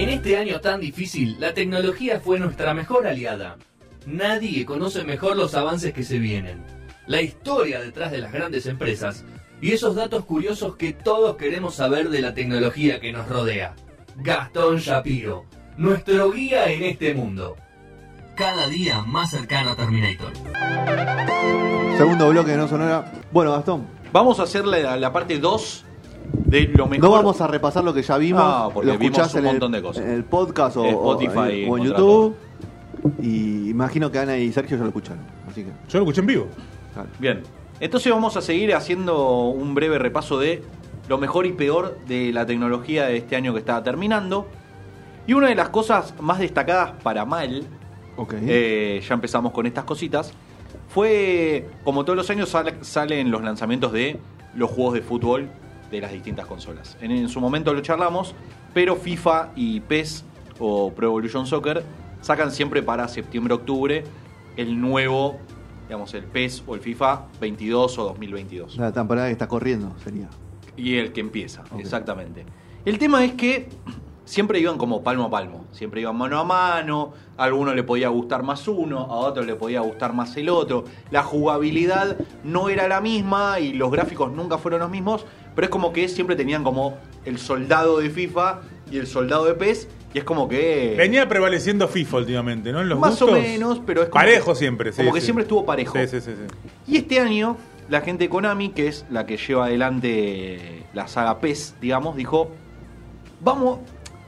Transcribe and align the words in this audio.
En 0.00 0.08
este 0.08 0.38
año 0.38 0.62
tan 0.62 0.80
difícil, 0.80 1.36
la 1.38 1.52
tecnología 1.52 2.20
fue 2.20 2.38
nuestra 2.38 2.72
mejor 2.72 3.06
aliada. 3.06 3.58
Nadie 4.06 4.64
conoce 4.64 5.04
mejor 5.04 5.36
los 5.36 5.54
avances 5.54 5.92
que 5.92 6.04
se 6.04 6.18
vienen, 6.18 6.64
la 7.06 7.20
historia 7.20 7.82
detrás 7.82 8.10
de 8.10 8.16
las 8.16 8.32
grandes 8.32 8.64
empresas 8.64 9.26
y 9.60 9.72
esos 9.72 9.94
datos 9.94 10.24
curiosos 10.24 10.76
que 10.76 10.94
todos 10.94 11.36
queremos 11.36 11.74
saber 11.74 12.08
de 12.08 12.22
la 12.22 12.32
tecnología 12.32 12.98
que 12.98 13.12
nos 13.12 13.28
rodea. 13.28 13.74
Gastón 14.16 14.78
Shapiro, 14.78 15.44
nuestro 15.76 16.32
guía 16.32 16.72
en 16.72 16.84
este 16.84 17.12
mundo. 17.12 17.58
Cada 18.36 18.68
día 18.68 19.02
más 19.02 19.30
cercano 19.32 19.72
a 19.72 19.76
Terminator. 19.76 20.32
Segundo 21.98 22.30
bloque 22.30 22.52
de 22.52 22.56
No 22.56 22.68
Sonora. 22.68 23.12
Bueno, 23.32 23.52
Gastón, 23.52 23.86
Vamos 24.12 24.40
a 24.40 24.42
hacer 24.42 24.64
la, 24.66 24.96
la 24.96 25.12
parte 25.12 25.38
2 25.38 25.84
de 26.50 26.62
lo 26.74 26.86
mejor. 26.86 27.04
no 27.04 27.10
vamos 27.10 27.40
a 27.40 27.46
repasar 27.46 27.84
lo 27.84 27.94
que 27.94 28.02
ya 28.02 28.16
vimos. 28.18 28.42
No, 28.42 28.70
porque 28.74 28.86
lo 28.88 28.92
escuchás 28.94 29.32
vimos 29.32 29.34
un 29.34 29.38
en 29.40 29.46
el- 29.46 29.52
montón 29.52 29.72
de 29.72 29.82
cosas. 29.82 30.04
En 30.04 30.10
el 30.10 30.24
podcast 30.24 30.76
o, 30.76 30.84
Spotify, 30.84 31.66
o 31.68 31.78
en 31.78 31.84
YouTube. 31.84 32.36
Y 33.22 33.70
imagino 33.70 34.10
que 34.10 34.18
Ana 34.18 34.36
y 34.36 34.52
Sergio 34.52 34.76
ya 34.76 34.82
lo 34.82 34.88
escucharon. 34.88 35.22
Así 35.48 35.62
que, 35.64 35.70
Yo 35.88 35.98
lo 35.98 36.04
escuché 36.04 36.20
en 36.20 36.26
vivo. 36.26 36.46
claro. 36.92 37.08
Bien. 37.18 37.42
Entonces 37.80 38.12
vamos 38.12 38.36
a 38.36 38.42
seguir 38.42 38.74
haciendo 38.74 39.44
un 39.48 39.74
breve 39.74 39.98
repaso 39.98 40.38
de 40.38 40.62
lo 41.08 41.16
mejor 41.18 41.46
y 41.46 41.52
peor 41.52 41.98
de 42.06 42.30
la 42.32 42.44
tecnología 42.44 43.06
de 43.06 43.16
este 43.16 43.36
año 43.36 43.52
que 43.54 43.58
estaba 43.60 43.82
terminando. 43.82 44.46
Y 45.26 45.32
una 45.32 45.48
de 45.48 45.54
las 45.54 45.70
cosas 45.70 46.14
más 46.20 46.38
destacadas 46.40 46.92
para 47.02 47.24
mal, 47.24 47.64
Ok. 48.16 48.34
eh, 48.42 49.00
ya 49.06 49.14
empezamos 49.14 49.52
con 49.52 49.64
estas 49.66 49.84
cositas, 49.84 50.32
fue, 50.88 51.68
como 51.84 52.04
todos 52.04 52.16
los 52.16 52.28
años, 52.30 52.48
sale- 52.50 52.74
salen 52.82 53.30
los 53.30 53.42
lanzamientos 53.42 53.92
de 53.92 54.18
los 54.54 54.70
juegos 54.70 54.94
de 54.94 55.02
fútbol 55.02 55.48
de 55.90 56.00
las 56.00 56.12
distintas 56.12 56.46
consolas. 56.46 56.96
En, 57.00 57.10
en 57.10 57.28
su 57.28 57.40
momento 57.40 57.72
lo 57.74 57.80
charlamos, 57.80 58.34
pero 58.72 58.96
FIFA 58.96 59.50
y 59.56 59.80
PES 59.80 60.24
o 60.58 60.92
Pro 60.92 61.08
Evolution 61.08 61.46
Soccer 61.46 61.82
sacan 62.20 62.50
siempre 62.50 62.82
para 62.82 63.08
septiembre-octubre 63.08 64.04
el 64.56 64.80
nuevo, 64.80 65.38
digamos, 65.88 66.12
el 66.14 66.24
PES 66.24 66.64
o 66.66 66.74
el 66.74 66.80
FIFA 66.80 67.26
22 67.40 67.98
o 67.98 68.04
2022. 68.04 68.76
La 68.76 68.92
temporada 68.92 69.28
que 69.28 69.32
está 69.32 69.48
corriendo 69.48 69.94
sería. 70.02 70.28
Y 70.76 70.96
el 70.96 71.12
que 71.12 71.20
empieza, 71.20 71.64
exactamente. 71.78 72.44
El 72.84 72.98
tema 72.98 73.24
es 73.24 73.32
que 73.32 73.68
siempre 74.24 74.60
iban 74.60 74.78
como 74.78 75.02
palmo 75.02 75.24
a 75.24 75.30
palmo, 75.30 75.64
siempre 75.72 76.00
iban 76.02 76.16
mano 76.16 76.38
a 76.38 76.44
mano, 76.44 77.12
a 77.36 77.44
alguno 77.44 77.74
le 77.74 77.82
podía 77.82 78.08
gustar 78.08 78.42
más 78.42 78.68
uno, 78.68 79.00
a 79.00 79.16
otro 79.16 79.42
le 79.42 79.54
podía 79.56 79.80
gustar 79.80 80.12
más 80.12 80.36
el 80.36 80.48
otro. 80.48 80.84
La 81.10 81.22
jugabilidad 81.22 82.16
no 82.44 82.68
era 82.68 82.86
la 82.86 83.00
misma 83.00 83.60
y 83.60 83.72
los 83.72 83.90
gráficos 83.90 84.32
nunca 84.32 84.58
fueron 84.58 84.80
los 84.80 84.90
mismos, 84.90 85.26
pero 85.54 85.66
es 85.66 85.70
como 85.70 85.92
que 85.92 86.08
siempre 86.08 86.36
tenían 86.36 86.62
como 86.64 86.96
el 87.24 87.38
soldado 87.38 87.98
de 87.98 88.10
FIFA 88.10 88.60
y 88.90 88.98
el 88.98 89.06
soldado 89.06 89.44
de 89.44 89.54
PES, 89.54 89.88
y 90.12 90.18
es 90.18 90.24
como 90.24 90.48
que... 90.48 90.94
Venía 90.96 91.28
prevaleciendo 91.28 91.86
FIFA 91.86 92.16
últimamente, 92.18 92.72
¿no? 92.72 92.80
En 92.80 92.88
los 92.88 92.98
más 92.98 93.20
o 93.22 93.30
menos, 93.30 93.80
pero 93.86 94.02
es 94.02 94.08
como 94.08 94.20
Parejo 94.20 94.52
que- 94.52 94.58
siempre, 94.58 94.92
sí. 94.92 94.98
Como 95.02 95.12
que 95.14 95.20
siempre 95.20 95.42
estuvo 95.42 95.64
parejo. 95.64 95.96
Sí, 95.98 96.08
sí, 96.08 96.20
sí. 96.20 96.32
sí. 96.32 96.56
Y 96.92 96.96
este 96.96 97.20
año, 97.20 97.56
la 97.88 98.00
gente 98.00 98.24
de 98.24 98.30
Konami, 98.30 98.70
que 98.70 98.88
es 98.88 99.04
la 99.10 99.26
que 99.26 99.36
lleva 99.36 99.66
adelante 99.66 100.84
la 100.94 101.06
saga 101.06 101.38
PES, 101.38 101.76
digamos, 101.80 102.16
dijo: 102.16 102.50
Vamos, 103.40 103.78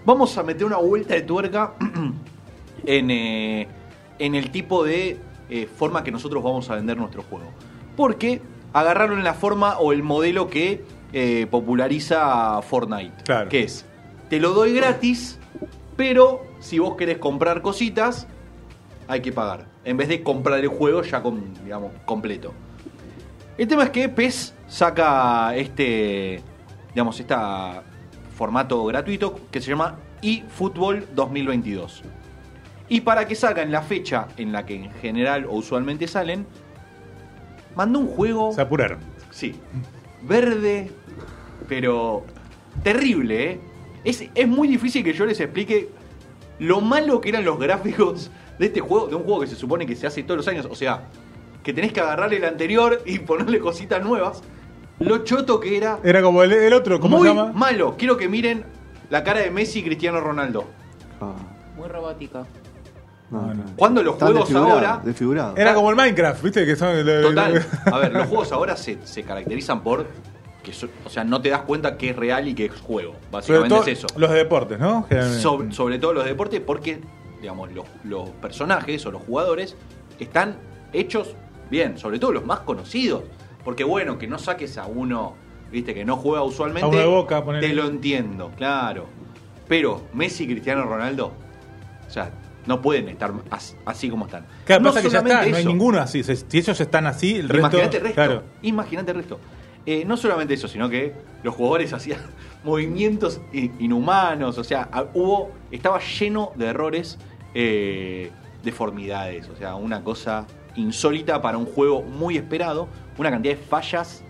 vamos 0.04 0.38
a 0.38 0.42
meter 0.44 0.64
una 0.64 0.76
vuelta 0.76 1.14
de 1.14 1.22
tuerca 1.22 1.72
en, 2.86 3.10
eh, 3.10 3.66
en 4.20 4.34
el 4.36 4.50
tipo 4.50 4.84
de 4.84 5.18
eh, 5.50 5.68
forma 5.76 6.04
que 6.04 6.12
nosotros 6.12 6.42
vamos 6.44 6.70
a 6.70 6.76
vender 6.76 6.96
nuestro 6.96 7.22
juego. 7.24 7.46
Porque 7.96 8.40
agarraron 8.72 9.24
la 9.24 9.34
forma 9.34 9.78
o 9.78 9.92
el 9.92 10.02
modelo 10.04 10.48
que 10.48 10.84
eh, 11.12 11.46
populariza 11.50 12.60
Fortnite. 12.62 13.22
Claro. 13.24 13.48
Que 13.48 13.64
es: 13.64 13.84
te 14.28 14.40
lo 14.40 14.52
doy 14.52 14.72
gratis, 14.74 15.38
pero 15.96 16.42
si 16.60 16.78
vos 16.78 16.96
querés 16.96 17.18
comprar 17.18 17.62
cositas, 17.62 18.26
hay 19.08 19.20
que 19.20 19.32
pagar. 19.32 19.66
En 19.84 19.96
vez 19.96 20.08
de 20.08 20.22
comprar 20.22 20.60
el 20.60 20.68
juego 20.68 21.02
ya 21.02 21.22
con, 21.22 21.52
digamos, 21.64 21.92
completo. 22.04 22.52
El 23.58 23.68
tema 23.68 23.84
es 23.84 23.90
que 23.90 24.08
PES 24.08 24.54
saca 24.66 25.54
este, 25.56 26.40
digamos, 26.94 27.20
este 27.20 27.34
formato 28.36 28.84
gratuito 28.84 29.38
que 29.50 29.60
se 29.60 29.70
llama 29.70 29.98
eFootball 30.22 31.06
2022. 31.14 32.02
Y 32.88 33.02
para 33.02 33.26
que 33.26 33.34
salga 33.34 33.62
en 33.62 33.72
la 33.72 33.82
fecha 33.82 34.28
en 34.36 34.52
la 34.52 34.64
que 34.64 34.76
en 34.76 34.90
general 34.92 35.46
o 35.46 35.56
usualmente 35.56 36.06
salen, 36.08 36.46
mandó 37.74 37.98
un 37.98 38.06
juego, 38.06 38.52
Se 38.52 38.60
apuraron. 38.62 38.98
sí, 39.30 39.54
verde, 40.22 40.90
pero 41.76 42.22
terrible, 42.82 43.50
¿eh? 43.52 43.60
Es, 44.04 44.22
es 44.34 44.46
muy 44.48 44.68
difícil 44.68 45.02
que 45.02 45.14
yo 45.14 45.24
les 45.24 45.40
explique 45.40 45.88
lo 46.58 46.82
malo 46.82 47.18
que 47.22 47.30
eran 47.30 47.44
los 47.46 47.58
gráficos 47.58 48.30
de 48.58 48.66
este 48.66 48.80
juego, 48.80 49.06
de 49.08 49.14
un 49.14 49.22
juego 49.22 49.40
que 49.40 49.46
se 49.46 49.56
supone 49.56 49.86
que 49.86 49.96
se 49.96 50.06
hace 50.06 50.22
todos 50.22 50.36
los 50.36 50.48
años. 50.48 50.68
O 50.70 50.74
sea, 50.74 51.04
que 51.62 51.72
tenés 51.72 51.92
que 51.94 52.00
agarrar 52.00 52.34
el 52.34 52.44
anterior 52.44 53.00
y 53.06 53.20
ponerle 53.20 53.58
cositas 53.58 54.04
nuevas. 54.04 54.42
Lo 54.98 55.24
choto 55.24 55.60
que 55.60 55.78
era. 55.78 55.98
Era 56.04 56.20
como 56.20 56.42
el, 56.42 56.52
el 56.52 56.74
otro, 56.74 57.00
¿cómo 57.00 57.16
muy 57.18 57.28
se 57.28 57.34
llama? 57.34 57.52
malo. 57.54 57.94
Quiero 57.96 58.18
que 58.18 58.28
miren 58.28 58.64
la 59.08 59.24
cara 59.24 59.40
de 59.40 59.50
Messi 59.50 59.78
y 59.78 59.82
Cristiano 59.84 60.20
Ronaldo. 60.20 60.64
Ah, 61.22 61.32
Muy 61.76 61.88
robótico. 61.88 62.46
no, 63.30 63.54
No. 63.54 63.64
Cuando 63.76 64.02
los 64.02 64.14
Están 64.14 64.32
juegos 64.32 64.50
ahora. 64.52 65.00
desfigurados. 65.02 65.58
Era 65.58 65.72
como 65.74 65.88
el 65.88 65.96
Minecraft, 65.96 66.42
¿viste? 66.42 66.66
Que 66.66 66.76
son. 66.76 66.94
Total. 67.22 67.66
A 67.86 67.98
ver, 67.98 68.12
los 68.12 68.26
juegos 68.26 68.52
ahora 68.52 68.76
se, 68.76 68.98
se 69.04 69.22
caracterizan 69.22 69.82
por. 69.82 70.06
Que 70.62 70.72
so- 70.72 70.88
o 71.04 71.08
sea, 71.10 71.24
no 71.24 71.40
te 71.42 71.48
das 71.50 71.62
cuenta 71.62 71.96
que 71.98 72.10
es 72.10 72.16
real 72.16 72.46
y 72.48 72.54
que 72.54 72.66
es 72.66 72.80
juego. 72.80 73.12
Sobre 73.14 73.30
Básicamente 73.30 73.68
todo 73.74 73.82
es 73.82 73.88
eso. 73.98 74.06
los 74.16 74.30
de 74.30 74.36
deportes, 74.38 74.78
¿no? 74.78 75.06
Sobre, 75.40 75.72
sobre 75.72 75.98
todo 75.98 76.12
los 76.12 76.24
deportes, 76.24 76.60
porque 76.60 77.00
digamos, 77.40 77.72
los, 77.72 77.84
los 78.04 78.30
personajes 78.30 79.04
o 79.06 79.10
los 79.10 79.22
jugadores 79.22 79.76
están 80.20 80.56
hechos 80.92 81.34
bien, 81.70 81.98
sobre 81.98 82.18
todo 82.20 82.32
los 82.32 82.46
más 82.46 82.60
conocidos. 82.60 83.24
Porque 83.64 83.82
bueno, 83.84 84.18
que 84.18 84.26
no 84.28 84.38
saques 84.38 84.78
a 84.78 84.86
uno, 84.86 85.34
viste, 85.72 85.94
que 85.94 86.04
no 86.04 86.16
juega 86.16 86.42
usualmente. 86.44 86.84
A 86.84 86.88
uno 86.88 86.98
de 86.98 87.06
Boca, 87.06 87.44
ponele. 87.44 87.66
Te 87.68 87.74
lo 87.74 87.86
entiendo, 87.86 88.52
claro. 88.56 89.06
Pero 89.68 90.02
Messi 90.12 90.44
y 90.44 90.48
Cristiano 90.48 90.84
Ronaldo, 90.84 91.32
o 92.06 92.10
sea, 92.10 92.30
no 92.66 92.80
pueden 92.82 93.08
estar 93.08 93.32
as- 93.50 93.76
así 93.84 94.08
como 94.10 94.26
están. 94.26 94.46
Claro, 94.64 94.82
No 94.82 94.90
pasa 94.90 95.00
que 95.02 95.08
ya 95.10 95.18
solamente 95.18 95.40
está, 95.46 95.50
no 95.50 95.56
hay 95.56 95.64
ninguno 95.66 96.00
así. 96.00 96.22
Si 96.22 96.36
si 96.36 96.58
ellos 96.58 96.80
están 96.80 97.06
así, 97.06 97.36
el 97.36 97.48
resto. 97.48 97.58
Imagínate 97.68 97.96
el 97.96 98.02
resto. 98.02 98.14
Claro. 98.14 98.42
Imagínate 98.62 99.10
el 99.10 99.16
resto. 99.16 99.40
Eh, 99.86 100.04
no 100.06 100.16
solamente 100.16 100.54
eso, 100.54 100.68
sino 100.68 100.88
que 100.88 101.12
los 101.42 101.54
jugadores 101.54 101.92
hacían 101.92 102.20
movimientos 102.64 103.40
inhumanos. 103.52 104.58
O 104.58 104.64
sea, 104.64 104.88
hubo. 105.14 105.50
Estaba 105.70 106.00
lleno 106.00 106.52
de 106.56 106.66
errores, 106.66 107.18
eh, 107.54 108.30
deformidades. 108.62 109.48
O 109.48 109.56
sea, 109.56 109.74
una 109.74 110.02
cosa 110.04 110.46
insólita 110.76 111.42
para 111.42 111.58
un 111.58 111.66
juego 111.66 112.02
muy 112.02 112.36
esperado. 112.36 112.88
Una 113.18 113.30
cantidad 113.30 113.54
de 113.54 113.60
fallas, 113.60 114.24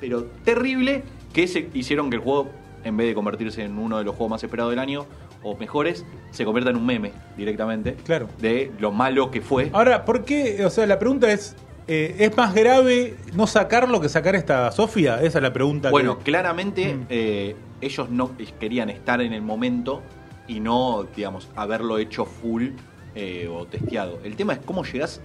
pero 0.00 0.24
terrible, 0.44 1.04
que 1.32 1.46
se 1.46 1.68
hicieron 1.74 2.08
que 2.08 2.16
el 2.16 2.22
juego, 2.22 2.48
en 2.84 2.96
vez 2.96 3.08
de 3.08 3.14
convertirse 3.14 3.62
en 3.64 3.78
uno 3.78 3.98
de 3.98 4.04
los 4.04 4.14
juegos 4.14 4.30
más 4.30 4.42
esperados 4.42 4.70
del 4.70 4.78
año, 4.78 5.06
o 5.42 5.56
mejores, 5.56 6.04
se 6.30 6.44
convierta 6.44 6.70
en 6.70 6.76
un 6.76 6.86
meme 6.86 7.12
directamente. 7.36 7.94
Claro. 8.04 8.28
De 8.38 8.72
lo 8.78 8.92
malo 8.92 9.30
que 9.30 9.40
fue. 9.40 9.70
Ahora, 9.72 10.04
¿por 10.04 10.24
qué? 10.24 10.64
O 10.64 10.70
sea, 10.70 10.86
la 10.86 10.98
pregunta 10.98 11.30
es: 11.30 11.54
eh, 11.88 12.16
¿es 12.18 12.36
más 12.36 12.54
grave 12.54 13.16
no 13.34 13.46
sacarlo 13.46 14.00
que 14.00 14.08
sacar 14.08 14.34
esta 14.36 14.70
Sofía? 14.70 15.22
Esa 15.22 15.38
es 15.38 15.42
la 15.42 15.52
pregunta. 15.52 15.90
Bueno, 15.90 16.18
que... 16.18 16.24
claramente 16.24 16.94
Mm. 16.94 17.06
eh, 17.08 17.56
ellos 17.80 18.10
no 18.10 18.32
querían 18.60 18.90
estar 18.90 19.20
en 19.20 19.32
el 19.32 19.42
momento 19.42 20.02
y 20.46 20.60
no, 20.60 21.06
digamos, 21.16 21.48
haberlo 21.56 21.98
hecho 21.98 22.24
full 22.24 22.68
eh, 23.14 23.48
o 23.52 23.66
testeado. 23.66 24.20
El 24.24 24.36
tema 24.36 24.54
es 24.54 24.58
cómo 24.64 24.84
llegás, 24.84 25.20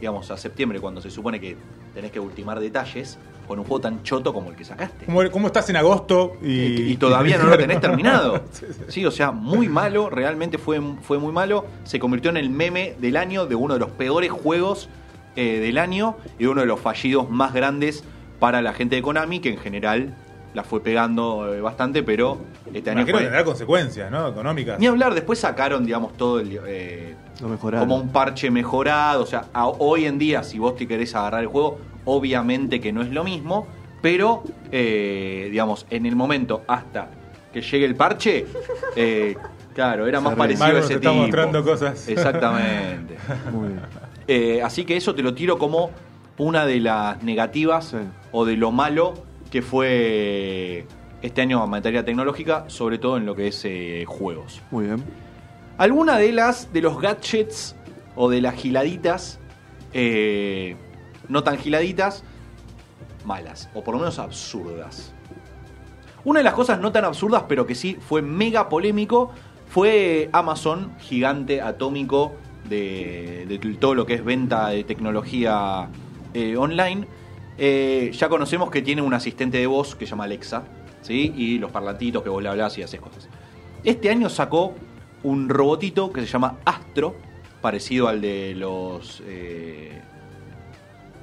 digamos, 0.00 0.30
a 0.30 0.36
septiembre 0.36 0.80
cuando 0.80 1.00
se 1.00 1.10
supone 1.10 1.40
que 1.40 1.56
tenés 1.94 2.10
que 2.12 2.20
ultimar 2.20 2.60
detalles 2.60 3.18
con 3.46 3.58
un 3.58 3.64
juego 3.64 3.80
tan 3.80 4.02
choto 4.02 4.34
como 4.34 4.50
el 4.50 4.56
que 4.56 4.64
sacaste. 4.64 5.06
¿Cómo, 5.06 5.46
estás 5.46 5.70
en 5.70 5.76
agosto 5.76 6.36
y, 6.42 6.92
Y 6.92 6.96
todavía 6.96 7.38
no 7.38 7.44
lo 7.44 7.56
tenés 7.58 7.80
terminado. 7.80 8.42
Sí, 8.52 8.66
sí. 8.70 8.82
Sí, 8.88 9.06
o 9.06 9.10
sea, 9.10 9.30
muy 9.30 9.68
malo, 9.68 10.10
realmente 10.10 10.58
fue, 10.58 10.80
fue 11.02 11.18
muy 11.18 11.32
malo. 11.32 11.64
Se 11.84 11.98
convirtió 11.98 12.30
en 12.30 12.36
el 12.36 12.50
meme 12.50 12.94
del 12.98 13.16
año, 13.16 13.46
de 13.46 13.54
uno 13.54 13.74
de 13.74 13.80
los 13.80 13.90
peores 13.90 14.30
juegos 14.30 14.88
eh, 15.38 15.60
del 15.60 15.78
año 15.78 16.16
y 16.38 16.46
uno 16.46 16.60
de 16.62 16.66
los 16.66 16.80
fallidos 16.80 17.30
más 17.30 17.52
grandes 17.54 18.02
para 18.40 18.60
la 18.60 18.72
gente 18.72 18.96
de 18.96 19.02
Konami, 19.02 19.38
que 19.40 19.50
en 19.50 19.58
general 19.58 20.14
la 20.54 20.64
fue 20.64 20.82
pegando 20.82 21.54
eh, 21.54 21.60
bastante, 21.60 22.02
pero 22.02 22.38
este 22.74 22.90
año 22.90 23.00
Imagino 23.00 23.06
que 23.06 23.12
fue... 23.12 23.22
tendrá 23.22 23.44
consecuencias, 23.44 24.10
¿no? 24.10 24.28
Económicas. 24.28 24.80
Ni 24.80 24.86
hablar, 24.88 25.14
después 25.14 25.38
sacaron, 25.38 25.84
digamos, 25.84 26.16
todo 26.16 26.40
el... 26.40 26.58
eh, 26.66 27.14
Lo 27.40 27.48
mejoraron. 27.48 27.86
como 27.88 28.00
un 28.02 28.08
parche 28.08 28.50
mejorado. 28.50 29.22
O 29.22 29.26
sea, 29.26 29.44
a- 29.52 29.68
hoy 29.68 30.06
en 30.06 30.18
día, 30.18 30.42
si 30.42 30.58
vos 30.58 30.74
te 30.76 30.88
querés 30.88 31.14
agarrar 31.14 31.42
el 31.42 31.46
juego, 31.48 31.78
obviamente 32.04 32.80
que 32.80 32.92
no 32.92 33.02
es 33.02 33.10
lo 33.10 33.22
mismo, 33.24 33.68
pero, 34.02 34.42
eh, 34.72 35.48
digamos, 35.50 35.86
en 35.90 36.06
el 36.06 36.16
momento 36.16 36.62
hasta 36.66 37.10
que 37.52 37.60
llegue 37.60 37.84
el 37.84 37.94
parche, 37.94 38.46
eh, 38.96 39.36
claro, 39.74 40.06
era 40.06 40.20
más 40.20 40.34
parecido 40.34 40.66
a 40.66 40.80
ese 40.80 40.94
está 40.94 41.10
tipo. 41.10 41.14
mostrando 41.22 41.62
cosas. 41.64 42.08
Exactamente. 42.08 43.16
Muy 43.52 43.68
bien. 43.68 43.80
Eh, 44.28 44.60
así 44.62 44.84
que 44.84 44.96
eso 44.96 45.14
te 45.14 45.22
lo 45.22 45.32
tiro 45.32 45.58
como 45.58 45.90
una 46.36 46.66
de 46.66 46.80
las 46.80 47.22
negativas 47.22 47.96
o 48.30 48.44
de 48.44 48.56
lo 48.56 48.70
malo 48.70 49.14
que 49.50 49.62
fue 49.62 50.86
este 51.22 51.40
año 51.40 51.64
en 51.64 51.70
materia 51.70 52.04
tecnológica, 52.04 52.64
sobre 52.68 52.98
todo 52.98 53.16
en 53.16 53.24
lo 53.24 53.34
que 53.34 53.48
es 53.48 53.64
eh, 53.64 54.04
juegos. 54.06 54.62
Muy 54.70 54.84
bien. 54.84 55.02
Alguna 55.78 56.18
de 56.18 56.32
las 56.32 56.72
de 56.72 56.82
los 56.82 57.00
gadgets 57.00 57.74
o 58.16 58.28
de 58.28 58.42
las 58.42 58.54
giladitas, 58.54 59.40
eh, 59.94 60.76
no 61.28 61.42
tan 61.42 61.56
giladitas, 61.56 62.22
malas, 63.24 63.70
o 63.74 63.82
por 63.82 63.94
lo 63.94 64.00
menos 64.00 64.18
absurdas. 64.18 65.14
Una 66.24 66.40
de 66.40 66.44
las 66.44 66.54
cosas 66.54 66.80
no 66.80 66.92
tan 66.92 67.04
absurdas, 67.04 67.44
pero 67.48 67.66
que 67.66 67.74
sí 67.74 67.96
fue 67.98 68.20
mega 68.20 68.68
polémico, 68.68 69.30
fue 69.68 70.28
Amazon, 70.32 70.92
gigante 70.98 71.62
atómico 71.62 72.34
de, 72.68 73.46
de 73.48 73.58
todo 73.76 73.94
lo 73.94 74.06
que 74.06 74.14
es 74.14 74.24
venta 74.24 74.68
de 74.68 74.84
tecnología 74.84 75.88
eh, 76.34 76.56
online. 76.56 77.06
Eh, 77.56 78.10
ya 78.12 78.28
conocemos 78.28 78.70
que 78.70 78.82
tiene 78.82 79.02
un 79.02 79.12
asistente 79.14 79.58
de 79.58 79.66
voz 79.66 79.94
que 79.94 80.06
se 80.06 80.10
llama 80.10 80.24
Alexa, 80.24 80.62
¿sí? 81.02 81.32
y 81.36 81.58
los 81.58 81.70
parlantitos 81.70 82.22
que 82.22 82.28
vos 82.28 82.42
le 82.42 82.48
hablás 82.48 82.78
y 82.78 82.82
haces 82.82 83.00
cosas. 83.00 83.28
Este 83.82 84.10
año 84.10 84.28
sacó 84.28 84.74
un 85.24 85.48
robotito 85.48 86.12
que 86.12 86.20
se 86.20 86.26
llama 86.26 86.58
Astro, 86.64 87.16
parecido 87.60 88.06
al 88.08 88.20
de 88.20 88.54
los... 88.54 89.22
eh, 89.26 90.00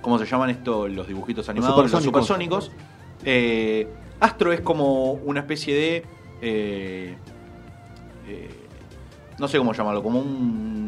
¿Cómo 0.01 0.19
se 0.19 0.25
llaman 0.25 0.49
estos 0.49 0.91
los 0.91 1.07
dibujitos 1.07 1.47
animados? 1.49 1.91
Los 1.91 2.03
supersónicos. 2.03 2.65
supersónicos. 2.65 3.95
Astro 4.19 4.51
es 4.51 4.61
como 4.61 5.13
una 5.13 5.39
especie 5.39 6.03
de... 6.41 7.17
no 9.39 9.47
sé 9.47 9.57
cómo 9.57 9.73
llamarlo, 9.73 10.03
como 10.03 10.19
un... 10.19 10.84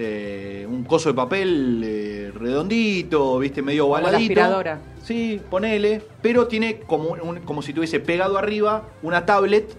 eh, 0.00 0.64
un 0.70 0.84
coso 0.84 1.08
de 1.08 1.14
papel 1.16 1.82
eh, 1.84 2.30
redondito, 2.34 3.36
viste, 3.40 3.62
medio 3.62 3.82
Como 3.84 3.96
la 3.96 4.02
ovaladito. 4.02 4.30
aspiradora. 4.32 4.78
Sí, 5.02 5.40
ponele, 5.50 6.00
pero 6.22 6.46
tiene 6.46 6.78
como, 6.80 7.10
un- 7.10 7.40
como 7.40 7.62
si 7.62 7.72
tuviese 7.72 7.98
pegado 7.98 8.38
arriba 8.38 8.84
una 9.02 9.26
tablet 9.26 9.74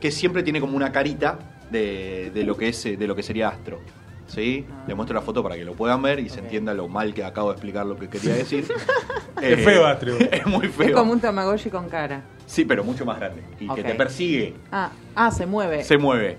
que 0.00 0.10
siempre 0.10 0.42
tiene 0.42 0.60
como 0.60 0.76
una 0.76 0.92
carita 0.92 1.38
de, 1.70 2.30
de 2.34 2.44
lo 2.44 2.58
que 2.58 2.68
es 2.68 2.84
eh, 2.84 2.98
de 2.98 3.06
lo 3.06 3.16
que 3.16 3.22
sería 3.22 3.48
Astro. 3.48 3.80
¿Sí? 4.26 4.66
Ah. 4.70 4.84
Le 4.86 4.94
muestro 4.94 5.14
la 5.14 5.22
foto 5.22 5.42
para 5.42 5.54
que 5.54 5.64
lo 5.64 5.72
puedan 5.74 6.02
ver 6.02 6.18
y 6.20 6.28
se 6.28 6.40
entienda 6.40 6.74
lo 6.74 6.86
mal 6.88 7.14
que 7.14 7.24
acabo 7.24 7.48
de 7.48 7.54
explicar 7.54 7.86
lo 7.86 7.96
que 7.96 8.08
quería 8.08 8.34
decir. 8.34 8.66
Es 9.40 9.64
feo, 9.64 9.84
Astro. 9.86 10.16
Es 10.18 10.46
muy 10.46 10.68
feo. 10.68 10.88
Es 10.88 10.92
como 10.92 11.12
un 11.12 11.20
Tamagotchi 11.20 11.70
con 11.70 11.88
cara. 11.88 12.22
Sí, 12.46 12.64
pero 12.66 12.84
mucho 12.84 13.04
más 13.06 13.18
grande. 13.18 13.42
Y 13.60 13.68
que 13.68 13.82
te 13.82 13.94
persigue. 13.94 14.54
Ah, 14.70 14.90
ah, 15.14 15.30
se 15.30 15.46
mueve. 15.46 15.84
Se 15.84 15.96
mueve. 15.98 16.36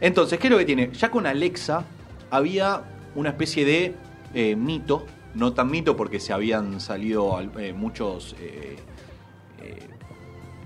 Entonces, 0.00 0.38
¿qué 0.38 0.46
es 0.46 0.50
lo 0.52 0.58
que 0.58 0.64
tiene? 0.66 0.90
Ya 0.92 1.10
con 1.10 1.26
Alexa 1.26 1.84
había 2.36 2.82
una 3.14 3.30
especie 3.30 3.64
de 3.64 3.94
eh, 4.34 4.54
mito, 4.56 5.06
no 5.34 5.52
tan 5.52 5.70
mito 5.70 5.96
porque 5.96 6.20
se 6.20 6.32
habían 6.32 6.80
salido 6.80 7.36
al- 7.36 7.50
eh, 7.58 7.72
muchos... 7.72 8.36
eh, 8.40 8.76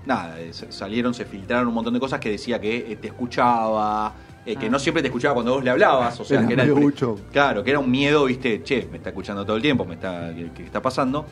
nada, 0.05 0.35
salieron, 0.69 1.13
se 1.13 1.25
filtraron 1.25 1.67
un 1.67 1.73
montón 1.75 1.93
de 1.93 1.99
cosas 1.99 2.19
que 2.19 2.29
decía 2.31 2.59
que 2.59 2.97
te 2.99 3.07
escuchaba, 3.07 4.13
eh, 4.45 4.55
que 4.55 4.65
Ah. 4.65 4.69
no 4.69 4.79
siempre 4.79 5.01
te 5.03 5.09
escuchaba 5.09 5.35
cuando 5.35 5.53
vos 5.53 5.63
le 5.63 5.69
hablabas, 5.69 6.19
o 6.19 6.25
sea, 6.25 6.39
Era 6.39 6.47
que 6.47 6.53
era 6.53 6.63
el. 6.63 6.93
Claro, 7.31 7.63
que 7.63 7.69
era 7.69 7.79
un 7.79 7.89
miedo, 7.91 8.25
viste, 8.25 8.63
che, 8.63 8.87
me 8.91 8.97
está 8.97 9.09
escuchando 9.09 9.45
todo 9.45 9.55
el 9.55 9.61
tiempo, 9.61 9.85
me 9.85 9.93
está, 9.95 10.33
¿qué, 10.55 10.63
está 10.63 10.81
pasando? 10.81 11.25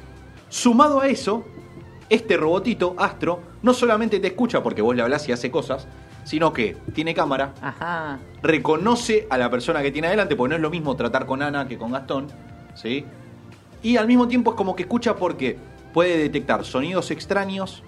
Sumado 0.49 0.99
a 1.01 1.07
eso, 1.07 1.43
este 2.09 2.37
robotito, 2.37 2.95
Astro, 2.97 3.39
no 3.63 3.73
solamente 3.73 4.19
te 4.19 4.27
escucha 4.27 4.61
porque 4.61 4.81
vos 4.83 4.95
le 4.95 5.01
hablás 5.01 5.27
y 5.27 5.31
hace 5.31 5.49
cosas, 5.49 5.87
sino 6.29 6.53
que 6.53 6.77
tiene 6.93 7.15
cámara, 7.15 7.55
Ajá. 7.59 8.19
reconoce 8.43 9.25
a 9.31 9.37
la 9.39 9.49
persona 9.49 9.81
que 9.81 9.91
tiene 9.91 10.09
adelante, 10.09 10.35
porque 10.35 10.49
no 10.51 10.55
es 10.57 10.61
lo 10.61 10.69
mismo 10.69 10.95
tratar 10.95 11.25
con 11.25 11.41
Ana 11.41 11.67
que 11.67 11.75
con 11.79 11.91
Gastón, 11.91 12.27
¿sí? 12.75 13.03
Y 13.81 13.97
al 13.97 14.05
mismo 14.05 14.27
tiempo 14.27 14.51
es 14.51 14.55
como 14.55 14.75
que 14.75 14.83
escucha 14.83 15.15
porque 15.15 15.57
puede 15.91 16.19
detectar 16.19 16.63
sonidos 16.65 17.09
extraños, 17.09 17.81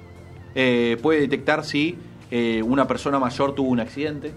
eh, 0.55 0.97
puede 1.03 1.19
detectar 1.21 1.63
si 1.63 1.99
eh, 2.31 2.63
una 2.65 2.87
persona 2.87 3.19
mayor 3.19 3.53
tuvo 3.53 3.69
un 3.69 3.79
accidente. 3.79 4.33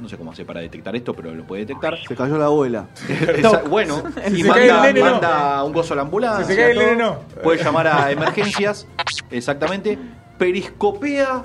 No 0.00 0.08
sé 0.08 0.16
cómo 0.16 0.32
hace 0.32 0.44
para 0.44 0.58
detectar 0.60 0.96
esto, 0.96 1.14
pero 1.14 1.32
lo 1.32 1.44
puede 1.44 1.60
detectar. 1.64 1.96
Se 2.08 2.16
cayó 2.16 2.36
la 2.38 2.46
abuela. 2.46 2.88
Esa- 3.36 3.62
bueno, 3.62 4.02
Si 4.26 4.40
y 4.40 4.42
se 4.42 4.48
cae 4.48 4.66
manda, 4.68 4.88
el 4.88 4.94
nene, 4.94 5.06
no. 5.06 5.12
manda 5.12 5.62
un 5.62 5.72
gozo 5.72 5.92
a 5.92 5.96
la 5.96 6.02
ambulancia. 6.02 6.44
Si 6.44 6.54
se 6.54 6.60
cae 6.60 6.72
el 6.72 6.78
nene, 6.78 6.96
no. 6.96 7.18
Puede 7.40 7.62
llamar 7.62 7.86
a 7.86 8.10
emergencias, 8.10 8.88
exactamente. 9.30 9.96
Periscopea 10.38 11.40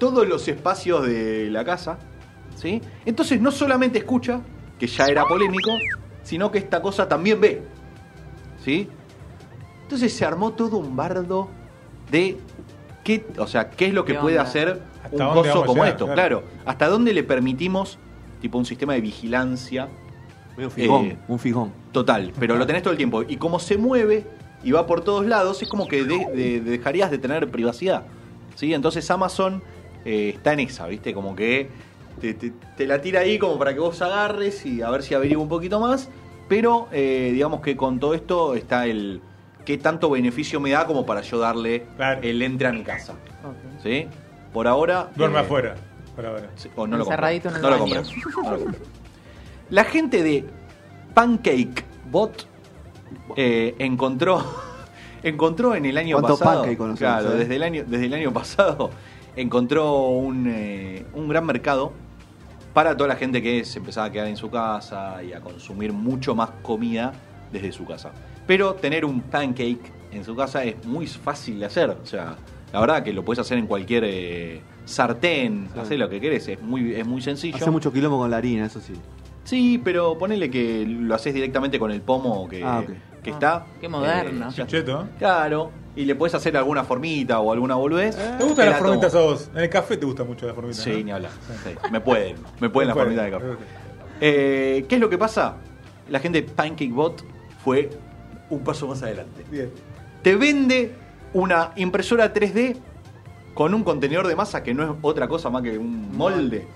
todos 0.00 0.26
los 0.26 0.48
espacios 0.48 1.06
de 1.06 1.48
la 1.50 1.64
casa. 1.64 1.98
¿sí? 2.56 2.80
Entonces 3.04 3.40
no 3.40 3.52
solamente 3.52 3.98
escucha, 3.98 4.40
que 4.78 4.86
ya 4.88 5.04
era 5.06 5.24
polémico, 5.26 5.70
sino 6.24 6.50
que 6.50 6.58
esta 6.58 6.82
cosa 6.82 7.06
también 7.08 7.40
ve. 7.40 7.62
¿sí? 8.64 8.88
Entonces 9.82 10.12
se 10.12 10.24
armó 10.24 10.52
todo 10.52 10.78
un 10.78 10.96
bardo 10.96 11.48
de 12.10 12.38
qué, 13.04 13.26
o 13.38 13.46
sea, 13.46 13.70
qué 13.70 13.86
es 13.86 13.94
lo 13.94 14.04
que 14.04 14.14
¿Qué 14.14 14.18
puede 14.18 14.38
onda? 14.38 14.48
hacer 14.48 14.82
¿Hasta 15.04 15.28
un 15.28 15.34
coso 15.34 15.60
como 15.64 15.74
llegar? 15.74 15.88
esto, 15.90 16.04
Claro. 16.06 16.40
claro. 16.40 16.42
¿Hasta 16.66 16.88
dónde 16.88 17.12
le 17.12 17.22
permitimos 17.22 17.98
tipo 18.40 18.58
un 18.58 18.64
sistema 18.64 18.94
de 18.94 19.00
vigilancia 19.02 19.88
fijón, 20.74 21.06
Eh, 21.06 21.18
un 21.28 21.38
fijón. 21.38 21.72
Total, 21.92 22.32
pero 22.38 22.56
lo 22.56 22.66
tenés 22.66 22.82
todo 22.82 22.92
el 22.92 22.96
tiempo. 22.98 23.22
Y 23.26 23.36
como 23.36 23.58
se 23.58 23.76
mueve 23.78 24.26
y 24.62 24.72
va 24.72 24.86
por 24.86 25.02
todos 25.02 25.24
lados, 25.26 25.62
es 25.62 25.68
como 25.68 25.88
que 25.88 26.04
de- 26.04 26.26
de- 26.34 26.60
dejarías 26.60 27.10
de 27.10 27.18
tener 27.18 27.50
privacidad. 27.50 28.04
¿sí? 28.56 28.74
Entonces 28.74 29.10
Amazon 29.10 29.62
eh, 30.04 30.32
está 30.34 30.52
en 30.52 30.60
esa, 30.60 30.86
¿viste? 30.86 31.12
Como 31.14 31.34
que 31.36 31.68
te, 32.20 32.34
te- 32.34 32.52
te 32.76 32.86
la 32.86 33.00
tira 33.00 33.20
ahí 33.20 33.38
como 33.38 33.58
para 33.58 33.72
que 33.74 33.80
vos 33.80 34.00
agarres 34.02 34.64
y 34.66 34.82
a 34.82 34.90
ver 34.90 35.02
si 35.02 35.14
averigua 35.14 35.42
un 35.42 35.48
poquito 35.48 35.80
más. 35.80 36.08
Pero 36.48 36.88
eh, 36.92 37.30
digamos 37.32 37.60
que 37.60 37.76
con 37.76 38.00
todo 38.00 38.14
esto 38.14 38.54
está 38.54 38.86
el 38.86 39.20
qué 39.64 39.78
tanto 39.78 40.10
beneficio 40.10 40.58
me 40.60 40.70
da 40.70 40.86
como 40.86 41.06
para 41.06 41.20
yo 41.20 41.38
darle 41.38 41.86
Claro. 41.96 42.20
el 42.22 42.42
entre 42.42 42.66
a 42.68 42.72
mi 42.72 42.82
casa. 42.82 43.14
¿sí? 43.82 44.06
Por 44.52 44.66
ahora... 44.66 45.10
Duerme 45.14 45.38
eh, 45.38 45.42
afuera. 45.42 45.76
Por 46.16 46.26
ahora. 46.26 46.50
Sí, 46.56 46.68
o 46.74 46.86
no 46.86 46.96
lo 46.96 47.04
Encerradito 47.04 47.48
en 47.50 47.56
el 47.56 47.62
No 47.62 47.70
lo 47.70 47.78
baño. 47.78 47.94
compré. 48.02 48.32
No 48.42 48.50
lo 48.50 48.58
compré. 48.64 48.80
La 49.70 49.84
gente 49.84 50.22
de 50.24 50.44
Pancake 51.14 51.84
Bot 52.10 52.46
eh, 53.36 53.74
encontró 53.78 54.44
encontró 55.22 55.74
en 55.74 55.84
el 55.86 55.96
año 55.98 56.16
¿Cuánto 56.16 56.36
pasado 56.38 56.60
pancake 56.62 56.78
conocemos, 56.78 56.98
claro, 57.22 57.36
desde 57.36 57.56
el 57.56 57.62
año 57.62 57.84
desde 57.86 58.06
el 58.06 58.14
año 58.14 58.32
pasado 58.32 58.90
encontró 59.36 60.02
un, 60.08 60.46
eh, 60.48 61.04
un 61.14 61.28
gran 61.28 61.46
mercado 61.46 61.92
para 62.74 62.96
toda 62.96 63.08
la 63.08 63.16
gente 63.16 63.42
que 63.42 63.64
se 63.64 63.78
empezaba 63.78 64.06
a 64.06 64.12
quedar 64.12 64.28
en 64.28 64.36
su 64.36 64.50
casa 64.50 65.22
y 65.22 65.32
a 65.32 65.40
consumir 65.40 65.92
mucho 65.92 66.34
más 66.34 66.50
comida 66.62 67.12
desde 67.52 67.72
su 67.72 67.84
casa. 67.84 68.12
Pero 68.46 68.74
tener 68.74 69.04
un 69.04 69.20
pancake 69.22 69.92
en 70.12 70.24
su 70.24 70.34
casa 70.36 70.64
es 70.64 70.84
muy 70.86 71.06
fácil 71.06 71.58
de 71.60 71.66
hacer. 71.66 71.90
O 71.90 72.06
sea, 72.06 72.36
la 72.72 72.80
verdad 72.80 73.02
que 73.02 73.12
lo 73.12 73.24
puedes 73.24 73.40
hacer 73.40 73.58
en 73.58 73.66
cualquier 73.66 74.04
eh, 74.06 74.60
sartén, 74.84 75.68
Sí. 75.74 75.80
hacer 75.80 75.98
lo 75.98 76.08
que 76.08 76.20
querés, 76.20 76.46
es 76.48 76.60
muy, 76.62 76.94
es 76.94 77.06
muy 77.06 77.20
sencillo. 77.22 77.56
Hace 77.56 77.70
mucho 77.70 77.92
quilombo 77.92 78.18
con 78.18 78.30
la 78.30 78.36
harina, 78.36 78.66
eso 78.66 78.80
sí. 78.80 78.94
Sí, 79.44 79.80
pero 79.82 80.16
ponele 80.18 80.50
que 80.50 80.84
lo 80.86 81.14
haces 81.14 81.32
directamente 81.34 81.78
con 81.78 81.90
el 81.90 82.02
pomo 82.02 82.48
que, 82.48 82.62
Ah, 82.62 82.80
ok. 82.80 82.90
Que 83.22 83.30
Ah, 83.30 83.34
está. 83.34 83.66
qué 83.80 83.88
moderno. 83.88 84.50
ya- 84.50 84.66
Cheto. 84.66 85.08
claro, 85.18 85.70
y 85.96 86.04
le 86.04 86.14
puedes 86.14 86.34
hacer 86.34 86.56
alguna 86.56 86.84
formita 86.84 87.40
o 87.40 87.52
alguna 87.52 87.74
boludez. 87.74 88.16
¿Te 88.16 88.44
gustan 88.44 88.66
las 88.70 88.80
la 88.80 88.86
formitas 88.86 89.14
a 89.14 89.20
vos? 89.20 89.50
En 89.54 89.60
el 89.62 89.68
café 89.70 89.96
te 89.96 90.06
gustan 90.06 90.26
mucho 90.26 90.46
las 90.46 90.54
formitas. 90.54 90.82
Sí, 90.82 90.90
¿no? 90.98 91.04
ni 91.04 91.10
hablar. 91.12 91.30
Sí, 91.64 91.70
Me 91.90 92.00
pueden, 92.00 92.36
me 92.60 92.70
pueden 92.70 92.88
las 92.88 92.96
formitas 92.96 93.24
de 93.24 93.30
café. 93.30 93.44
Eh, 94.20 94.84
¿Qué 94.88 94.94
es 94.96 95.00
lo 95.00 95.08
que 95.10 95.18
pasa? 95.18 95.56
La 96.08 96.18
gente 96.20 96.42
de 96.42 96.48
PancakeBot 96.48 97.24
fue 97.64 97.90
un 98.50 98.60
paso 98.60 98.86
más 98.88 99.02
adelante. 99.02 99.44
Bien. 99.50 99.70
Te 100.22 100.36
vende 100.36 100.92
una 101.32 101.72
impresora 101.76 102.32
3D 102.32 102.76
con 103.54 103.74
un 103.74 103.84
contenedor 103.84 104.26
de 104.26 104.36
masa 104.36 104.62
que 104.62 104.74
no 104.74 104.82
es 104.84 104.90
otra 105.02 105.28
cosa 105.28 105.50
más 105.50 105.62
que 105.62 105.76
un 105.78 106.16
molde. 106.16 106.66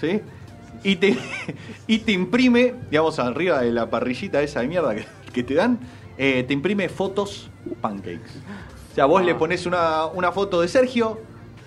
¿Sí? 0.00 0.20
Y 0.82 0.96
te, 0.96 1.16
y 1.86 1.98
te 1.98 2.12
imprime, 2.12 2.74
digamos, 2.90 3.18
arriba 3.18 3.60
de 3.60 3.70
la 3.70 3.90
parrillita 3.90 4.40
esa 4.42 4.60
de 4.60 4.68
mierda 4.68 4.94
que, 4.94 5.04
que 5.32 5.42
te 5.42 5.54
dan, 5.54 5.78
eh, 6.18 6.44
te 6.46 6.52
imprime 6.54 6.88
fotos 6.88 7.50
pancakes. 7.80 8.30
O 8.92 8.94
sea, 8.94 9.04
vos 9.06 9.24
le 9.24 9.34
pones 9.34 9.66
una, 9.66 10.06
una 10.06 10.32
foto 10.32 10.60
de 10.60 10.68
Sergio, 10.68 11.20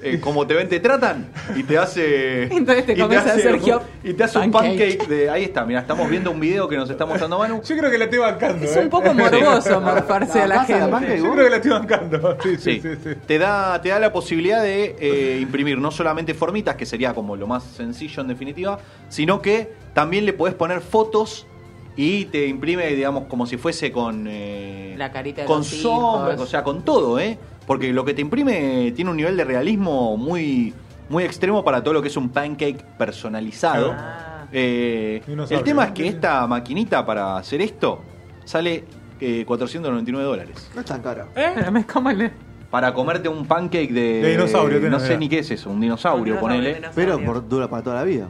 eh, 0.05 0.19
como 0.19 0.45
te 0.45 0.53
ven, 0.53 0.67
te 0.67 0.81
tratan, 0.81 1.31
y 1.55 1.63
te 1.63 1.77
hace. 1.77 2.43
Entonces 2.53 2.85
te 2.85 2.91
y 2.91 2.99
comes 2.99 3.19
a 3.19 3.35
Sergio 3.37 3.81
Y 4.03 4.13
te 4.13 4.25
hace 4.25 4.37
un 4.37 4.51
pancake. 4.51 4.97
pancake 4.97 5.07
de. 5.07 5.29
Ahí 5.29 5.45
está, 5.45 5.63
mira, 5.65 5.79
estamos 5.79 6.09
viendo 6.09 6.29
un 6.29 6.41
video 6.41 6.67
que 6.67 6.75
nos 6.75 6.89
está 6.89 7.05
mostrando 7.05 7.39
Manu. 7.39 7.61
Yo 7.63 7.77
creo 7.77 7.89
que 7.89 7.97
la 7.97 8.03
estoy 8.03 8.19
bancando. 8.19 8.65
Es 8.65 8.75
¿eh? 8.75 8.81
un 8.81 8.89
poco 8.89 9.13
morboso 9.13 9.79
morfarse 9.79 10.41
a 10.41 10.47
la 10.47 10.55
¿Pasa 10.57 10.73
la 10.73 10.77
gente. 10.79 10.91
pancake? 10.91 11.17
Yo 11.19 11.31
creo 11.31 11.43
que 11.45 11.49
la 11.49 11.55
estoy 11.55 11.71
bancando. 11.71 12.37
Sí, 12.43 12.57
Sí, 12.57 12.81
sí, 12.81 12.89
sí. 12.95 12.97
sí. 13.01 13.09
Te, 13.25 13.37
da, 13.39 13.81
te 13.81 13.89
da 13.89 13.99
la 13.99 14.11
posibilidad 14.11 14.61
de 14.61 14.97
eh, 14.99 15.39
imprimir 15.41 15.77
no 15.77 15.89
solamente 15.91 16.33
formitas, 16.33 16.75
que 16.75 16.85
sería 16.85 17.13
como 17.13 17.37
lo 17.37 17.47
más 17.47 17.63
sencillo 17.63 18.21
en 18.21 18.27
definitiva, 18.27 18.79
sino 19.07 19.41
que 19.41 19.71
también 19.93 20.25
le 20.25 20.33
podés 20.33 20.53
poner 20.55 20.81
fotos 20.81 21.47
y 21.95 22.25
te 22.25 22.47
imprime, 22.47 22.87
digamos, 22.87 23.25
como 23.25 23.45
si 23.45 23.57
fuese 23.57 23.91
con. 23.91 24.25
eh, 24.27 24.95
La 24.97 25.11
carita 25.11 25.41
de 25.41 25.47
Con 25.47 25.61
hijos. 25.63 26.39
o 26.39 26.45
sea, 26.45 26.63
con 26.63 26.83
todo, 26.83 27.19
¿eh? 27.19 27.37
Porque 27.67 27.93
lo 27.93 28.03
que 28.03 28.13
te 28.13 28.21
imprime 28.21 28.91
tiene 28.95 29.11
un 29.11 29.17
nivel 29.17 29.37
de 29.37 29.43
realismo 29.45 30.17
muy, 30.17 30.73
muy 31.09 31.23
extremo 31.23 31.63
para 31.63 31.81
todo 31.83 31.93
lo 31.93 32.01
que 32.01 32.07
es 32.09 32.17
un 32.17 32.29
pancake 32.29 32.83
personalizado. 32.97 33.93
Ah. 33.95 34.45
Eh, 34.51 35.21
el 35.49 35.63
tema 35.63 35.85
es 35.85 35.91
que 35.91 36.07
esta 36.07 36.45
maquinita 36.45 37.05
para 37.05 37.37
hacer 37.37 37.61
esto 37.61 38.01
sale 38.45 38.83
eh, 39.19 39.43
499 39.47 40.25
dólares. 40.27 40.69
No 40.75 40.81
es 40.81 40.85
tan 40.85 41.01
cara. 41.01 41.27
Pero 41.33 41.71
me 41.71 41.85
como 41.85 42.09
el- 42.09 42.31
para 42.69 42.93
comerte 42.93 43.29
un 43.29 43.45
pancake 43.45 43.91
de. 43.93 44.21
De 44.21 44.31
dinosaurio, 44.31 44.79
No 44.89 44.99
sé 44.99 45.17
ni 45.17 45.29
qué 45.29 45.39
es 45.39 45.51
eso, 45.51 45.69
un 45.69 45.79
dinosaurio, 45.79 46.33
Un 46.35 46.39
ponele. 46.39 46.75
dinosaurio. 46.75 47.15
Pero 47.15 47.25
por, 47.25 47.47
dura 47.47 47.69
para 47.69 47.83
toda 47.83 47.95
la 47.97 48.03
vida. 48.03 48.29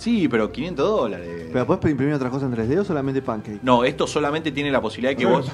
Sí, 0.00 0.28
pero 0.28 0.50
500 0.50 0.88
dólares. 0.88 1.50
¿Pero 1.52 1.66
puedes 1.66 1.84
imprimir 1.90 2.14
otras 2.14 2.30
cosas 2.30 2.50
en 2.50 2.56
3D 2.56 2.78
o 2.78 2.84
solamente 2.84 3.20
pancake? 3.20 3.60
No, 3.62 3.84
esto 3.84 4.06
solamente 4.06 4.50
tiene 4.50 4.70
la 4.70 4.80
posibilidad 4.80 5.10
de 5.10 5.16
que 5.16 5.26
vos, 5.26 5.50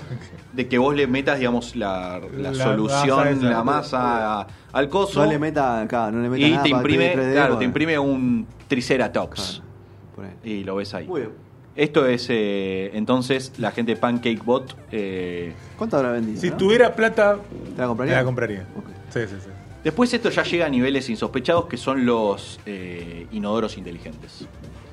de 0.52 0.68
que 0.68 0.78
vos 0.78 0.94
le 0.94 1.08
metas, 1.08 1.38
digamos, 1.40 1.74
la, 1.74 2.20
la 2.38 2.52
La 2.52 2.64
solución, 2.64 3.08
masa 3.18 3.30
esa. 3.30 3.44
la 3.50 3.64
masa 3.64 4.40
a- 4.42 4.46
al 4.72 4.88
coso. 4.88 5.24
No 5.24 5.28
le 5.30 5.38
meta 5.40 5.80
acá, 5.80 6.12
no 6.12 6.22
le 6.22 6.28
meta 6.28 6.46
y 6.46 6.50
nada 6.52 6.62
te 6.62 6.68
imprime, 6.68 7.10
quede 7.12 7.16
3D, 7.16 7.32
claro, 7.32 7.58
te 7.58 7.64
imprime 7.64 7.98
un 7.98 8.46
Triceratops. 8.68 9.34
Claro, 9.60 9.66
por 10.14 10.24
ahí. 10.26 10.32
Y 10.44 10.62
lo 10.64 10.76
ves 10.76 10.94
ahí. 10.94 11.08
Muy 11.08 11.22
bien. 11.22 11.32
Esto 11.74 12.06
es 12.06 12.28
eh, 12.30 12.92
entonces 12.94 13.52
la 13.58 13.72
gente 13.72 13.94
de 13.96 14.00
Pancake 14.00 14.40
Bot. 14.44 14.76
eh, 14.92 15.54
¿Cuánto 15.76 15.96
habrá 15.96 16.12
vendido? 16.12 16.40
Si 16.40 16.50
no? 16.50 16.56
tuviera 16.56 16.94
plata, 16.94 17.36
¿Te 17.74 17.80
la 17.82 17.88
compraría? 17.88 18.14
me 18.14 18.20
la 18.20 18.24
compraría. 18.24 18.64
Sí, 19.12 19.20
sí, 19.28 19.34
sí. 19.40 19.50
Después 19.86 20.12
esto 20.12 20.30
ya 20.30 20.42
llega 20.42 20.66
a 20.66 20.68
niveles 20.68 21.08
insospechados 21.08 21.66
que 21.66 21.76
son 21.76 22.04
los 22.04 22.58
eh, 22.66 23.28
inodoros 23.30 23.78
inteligentes. 23.78 24.44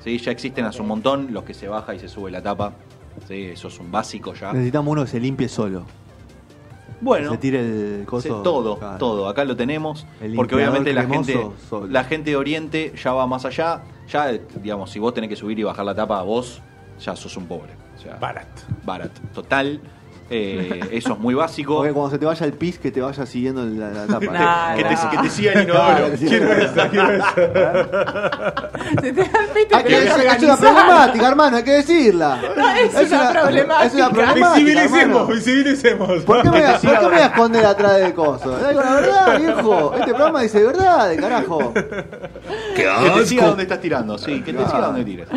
¿Sí? 0.04 0.18
Ya 0.18 0.30
existen 0.30 0.66
hace 0.66 0.80
un 0.82 0.86
montón, 0.86 1.32
los 1.32 1.42
que 1.42 1.52
se 1.52 1.66
baja 1.66 1.96
y 1.96 1.98
se 1.98 2.06
sube 2.08 2.30
la 2.30 2.40
tapa. 2.40 2.74
¿Sí? 3.26 3.42
Eso 3.42 3.66
es 3.66 3.80
un 3.80 3.90
básico 3.90 4.34
ya. 4.34 4.52
Necesitamos 4.52 4.92
uno 4.92 5.02
que 5.02 5.10
se 5.10 5.18
limpie 5.18 5.48
solo. 5.48 5.84
Bueno, 7.00 7.32
se 7.32 7.38
tire 7.38 7.58
el 7.58 8.06
coso. 8.06 8.40
Todo, 8.42 8.78
Claro. 8.78 8.98
todo. 8.98 9.28
Acá 9.28 9.44
lo 9.44 9.56
tenemos. 9.56 10.06
El 10.20 10.36
Porque 10.36 10.54
obviamente 10.54 10.92
la 10.92 11.06
gente, 11.08 11.44
solo. 11.68 11.88
la 11.88 12.04
gente 12.04 12.30
de 12.30 12.36
Oriente 12.36 12.92
ya 12.94 13.12
va 13.14 13.26
más 13.26 13.44
allá. 13.44 13.82
Ya, 14.12 14.30
digamos, 14.62 14.90
si 14.92 15.00
vos 15.00 15.12
tenés 15.12 15.28
que 15.28 15.34
subir 15.34 15.58
y 15.58 15.64
bajar 15.64 15.84
la 15.84 15.96
tapa, 15.96 16.22
vos 16.22 16.62
ya 17.04 17.16
sos 17.16 17.36
un 17.36 17.46
pobre. 17.46 17.72
O 17.96 18.00
sea, 18.00 18.14
Barat. 18.14 18.46
barat. 18.84 19.10
Total. 19.34 19.80
Eh, 20.30 20.80
eso 20.92 21.12
es 21.12 21.18
muy 21.18 21.34
básico. 21.34 21.76
Porque 21.76 21.92
cuando 21.92 22.10
se 22.10 22.18
te 22.18 22.24
vaya 22.24 22.46
el 22.46 22.54
pis, 22.54 22.78
que 22.78 22.90
te 22.90 23.00
vaya 23.00 23.26
siguiendo 23.26 23.62
la, 23.64 23.90
la 23.90 24.06
tapa. 24.06 24.32
Nah, 24.32 24.74
que, 24.74 24.84
te, 24.84 24.94
que 25.10 25.18
te 25.22 25.30
siga 25.30 25.52
el 25.52 25.66
Claro, 25.70 25.90
inodoro. 26.06 26.10
que 26.12 26.16
sí. 26.16 26.26
Quiero 26.26 26.52
eso, 26.52 26.88
quiero 26.90 27.12
eso. 27.12 27.26
Se 29.02 29.12
te 29.12 29.22
da 29.22 29.38
el 29.40 29.48
pito 29.54 29.68
y 29.70 29.74
Hay 29.76 29.82
te 29.82 29.88
que 29.88 29.94
vas 30.04 30.14
a 30.14 30.16
decir, 30.16 30.30
es 30.34 30.42
una 30.42 30.56
problemática, 30.56 31.28
hermano, 31.28 31.56
hay 31.58 31.62
que 31.62 31.70
decirla. 31.72 32.38
No, 32.56 32.70
es 32.74 33.12
una 33.12 33.30
problemática. 33.32 33.84
Es 33.86 33.94
una 33.94 34.10
problemática. 34.10 34.54
Visibilicemos, 34.54 35.28
visibilicemos. 35.28 36.22
¿Por 36.22 36.42
qué, 36.42 36.50
me, 36.50 36.60
¿Por 36.60 36.80
qué 36.80 36.86
me 36.88 37.08
voy 37.08 37.18
a 37.18 37.26
esconder 37.26 37.66
atrás 37.66 37.96
del 37.98 38.14
coso? 38.14 38.56
Digo 38.58 38.80
la 38.82 38.94
verdad, 38.94 39.38
viejo. 39.40 39.94
Este 39.94 40.14
programa 40.14 40.40
dice 40.42 40.64
verdad, 40.64 41.08
de 41.10 41.16
carajo. 41.16 41.72
Que 41.74 42.88
te 43.14 43.26
siga 43.26 43.46
donde 43.46 43.62
estás 43.64 43.80
tirando, 43.80 44.18
sí, 44.18 44.40
que 44.42 44.52
te 44.52 44.64
siga 44.66 44.86
donde 44.86 45.04
tires. 45.04 45.28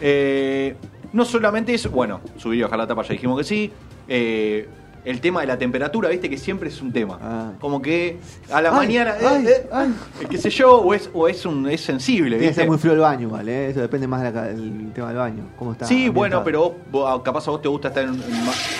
Eh, 0.00 0.74
no 1.12 1.24
solamente 1.24 1.74
eso, 1.74 1.90
bueno, 1.90 2.20
subir 2.36 2.60
y 2.60 2.62
bajar 2.62 2.78
la 2.78 2.86
tapa 2.86 3.02
ya 3.02 3.10
dijimos 3.10 3.38
que 3.38 3.44
sí. 3.44 3.72
Eh, 4.08 4.68
el 5.04 5.20
tema 5.20 5.40
de 5.40 5.48
la 5.48 5.58
temperatura, 5.58 6.08
viste 6.10 6.30
que 6.30 6.38
siempre 6.38 6.68
es 6.68 6.80
un 6.80 6.92
tema. 6.92 7.18
Ah. 7.20 7.52
Como 7.60 7.82
que 7.82 8.18
a 8.52 8.62
la 8.62 8.68
Ay, 8.70 8.76
mañana, 8.76 9.16
eh, 9.20 9.26
ay, 9.26 9.46
eh, 9.48 9.66
ay. 9.72 9.92
qué 10.30 10.38
sé 10.38 10.48
yo, 10.48 10.76
o 10.76 10.94
es, 10.94 11.10
o 11.12 11.26
es, 11.26 11.44
un, 11.44 11.68
es 11.68 11.80
sensible, 11.80 12.36
Tiene 12.38 12.52
que 12.52 12.54
ser 12.54 12.68
muy 12.68 12.78
frío 12.78 12.92
el 12.92 13.00
baño, 13.00 13.28
¿vale? 13.28 13.70
Eso 13.70 13.80
depende 13.80 14.06
más 14.06 14.22
del 14.22 14.92
tema 14.94 15.08
del 15.08 15.16
baño. 15.16 15.42
¿Cómo 15.58 15.72
está? 15.72 15.86
Sí, 15.86 16.08
bueno, 16.08 16.44
pero 16.44 16.76
vos- 16.92 17.04
ah, 17.08 17.20
capaz 17.20 17.48
a 17.48 17.50
vos 17.50 17.60
te 17.60 17.66
gusta 17.66 17.88
estar 17.88 18.04
en, 18.04 18.22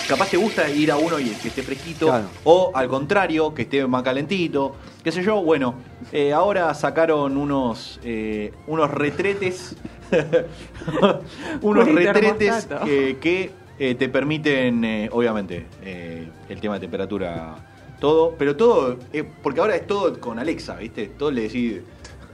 capaz 0.08 0.30
te 0.30 0.36
gusta 0.36 0.70
ir 0.70 0.92
a 0.92 0.96
uno 0.96 1.18
y 1.18 1.24
que 1.24 1.48
esté 1.48 1.60
fresquito 1.64 2.06
Claro. 2.06 2.26
o 2.44 2.70
al 2.72 2.86
contrario 2.86 3.52
que 3.52 3.62
esté 3.62 3.84
más 3.88 4.04
calentito, 4.04 4.76
qué 5.02 5.10
sé 5.10 5.24
yo. 5.24 5.42
Bueno, 5.42 5.74
eh, 6.12 6.32
ahora 6.32 6.72
sacaron 6.74 7.36
unos 7.36 7.98
eh, 8.04 8.52
unos 8.68 8.88
retretes, 8.92 9.74
unos 11.62 11.88
retretes 11.88 12.68
que, 13.20 13.50
eh, 13.84 13.96
te 13.96 14.08
permiten, 14.08 14.84
eh, 14.84 15.08
obviamente, 15.10 15.66
eh, 15.82 16.28
el 16.48 16.60
tema 16.60 16.74
de 16.74 16.80
temperatura, 16.80 17.56
todo, 17.98 18.36
pero 18.38 18.54
todo, 18.54 18.96
porque 19.42 19.58
ahora 19.58 19.74
es 19.74 19.88
todo 19.88 20.20
con 20.20 20.38
Alexa, 20.38 20.76
¿viste? 20.76 21.08
Todo 21.18 21.32
le 21.32 21.42
decís 21.42 21.80